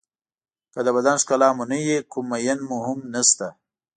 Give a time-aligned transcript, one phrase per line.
[0.73, 3.47] که د بدن ښکلا مو نه وي کوم مېن مو هم نشته.